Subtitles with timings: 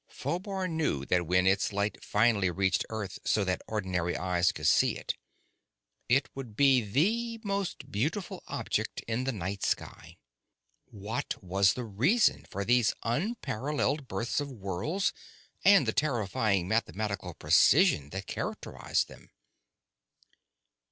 [0.09, 4.99] Phobar knew that when its light finally reached Earth so that ordinary eyes could see,
[6.09, 10.17] it would be the most beautiful object in the night sky.
[10.85, 15.13] What was the reason for these unparalleled births of worlds
[15.63, 19.29] and the terrifying mathematical precision that characterized them?